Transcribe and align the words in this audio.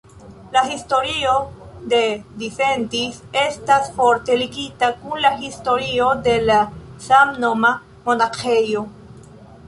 La 0.53 0.61
historio 0.67 1.33
de 1.91 1.99
Disentis 2.43 3.19
estas 3.41 3.91
forte 3.97 4.37
ligita 4.43 4.89
kun 5.03 5.21
la 5.25 5.31
historio 5.43 6.07
de 6.29 6.33
la 6.47 6.57
samnoma 7.09 7.71
monaĥejo. 8.09 8.83